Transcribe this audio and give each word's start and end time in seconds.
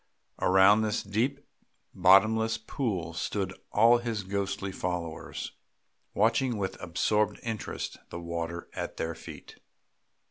Around 0.39 0.81
this 0.81 1.03
deep 1.03 1.45
bottomless 1.93 2.57
pool 2.57 3.13
stood 3.13 3.53
all 3.71 3.99
his 3.99 4.23
ghostly 4.23 4.71
followers, 4.71 5.51
watching 6.15 6.57
with 6.57 6.81
absorbed 6.81 7.39
interest 7.43 7.99
the 8.09 8.19
water 8.19 8.67
at 8.73 8.97
their 8.97 9.13
feet. 9.13 9.57